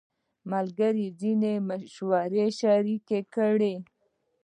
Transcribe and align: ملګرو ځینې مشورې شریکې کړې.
ملګرو 0.51 1.05
ځینې 1.19 1.53
مشورې 1.67 2.45
شریکې 2.59 3.19
کړې. 3.33 3.75